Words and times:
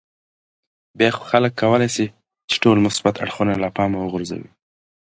بیا 0.97 1.09
خو 1.15 1.23
خلک 1.31 1.51
کولای 1.61 1.89
شي 1.95 2.05
ټول 2.63 2.77
مثبت 2.87 3.15
اړخونه 3.23 3.53
له 3.63 3.67
پامه 3.75 3.97
وغورځوي. 4.01 4.49